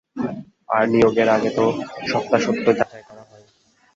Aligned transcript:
আর 0.69 0.83
নিয়োগের 0.87 1.29
আগে 1.29 1.49
তো 1.57 1.65
সত্যাসত্য 2.09 2.65
যাচাই 2.79 3.03
করা 3.09 3.23
হয়ই। 3.29 3.47